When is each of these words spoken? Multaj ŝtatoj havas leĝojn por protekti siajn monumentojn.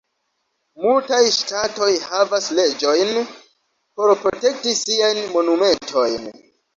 Multaj 0.83 1.17
ŝtatoj 1.33 1.89
havas 2.05 2.47
leĝojn 2.59 3.11
por 3.99 4.13
protekti 4.23 4.73
siajn 4.81 5.21
monumentojn. 5.35 6.27